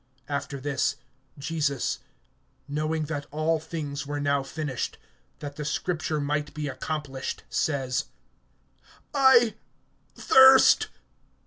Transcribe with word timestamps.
(28)After 0.27 0.59
this, 0.59 0.95
Jesus 1.37 1.99
knowing 2.67 3.03
that 3.03 3.27
all 3.29 3.59
things 3.59 4.07
were 4.07 4.19
now 4.19 4.41
finished, 4.41 4.97
that 5.37 5.57
the 5.57 5.63
scripture 5.63 6.19
might 6.19 6.55
be 6.55 6.67
accomplished, 6.67 7.43
says: 7.51 8.05
I 9.13 9.53
thirst. 10.15 10.87